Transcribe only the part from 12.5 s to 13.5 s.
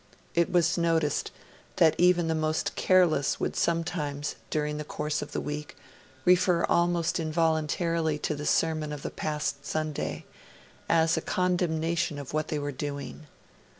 were doing.